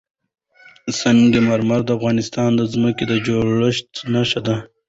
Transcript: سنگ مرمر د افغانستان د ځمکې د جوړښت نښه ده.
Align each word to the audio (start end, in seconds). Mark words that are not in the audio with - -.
سنگ 0.99 1.31
مرمر 1.47 1.81
د 1.85 1.89
افغانستان 1.97 2.49
د 2.55 2.61
ځمکې 2.73 3.03
د 3.07 3.13
جوړښت 3.25 3.89
نښه 4.13 4.39
ده. 4.47 4.55